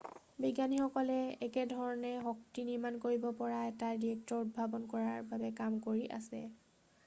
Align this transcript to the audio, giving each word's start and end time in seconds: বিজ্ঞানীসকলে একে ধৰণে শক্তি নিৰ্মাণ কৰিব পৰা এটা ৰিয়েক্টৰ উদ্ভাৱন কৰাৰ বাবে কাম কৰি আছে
বিজ্ঞানীসকলে 0.43 1.17
একে 1.47 1.65
ধৰণে 1.73 2.13
শক্তি 2.23 2.65
নিৰ্মাণ 2.69 2.97
কৰিব 3.03 3.27
পৰা 3.41 3.59
এটা 3.73 3.91
ৰিয়েক্টৰ 3.99 4.41
উদ্ভাৱন 4.47 4.87
কৰাৰ 4.95 5.23
বাবে 5.35 5.53
কাম 5.63 5.77
কৰি 5.89 6.07
আছে 6.21 6.41